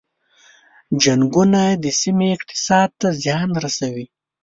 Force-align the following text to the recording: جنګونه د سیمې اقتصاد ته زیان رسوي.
جنګونه 1.03 1.61
د 1.83 1.85
سیمې 2.01 2.27
اقتصاد 2.37 2.89
ته 2.99 3.07
زیان 3.23 3.49
رسوي. 3.63 4.05